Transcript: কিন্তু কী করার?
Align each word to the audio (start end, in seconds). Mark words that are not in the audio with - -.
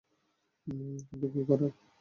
কিন্তু 1.07 1.27
কী 1.33 1.41
করার? 1.49 1.71